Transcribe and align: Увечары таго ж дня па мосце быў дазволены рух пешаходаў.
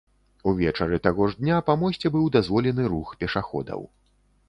Увечары 0.51 0.99
таго 1.09 1.27
ж 1.35 1.37
дня 1.43 1.59
па 1.69 1.77
мосце 1.83 2.07
быў 2.17 2.25
дазволены 2.39 2.91
рух 2.97 3.17
пешаходаў. 3.25 3.91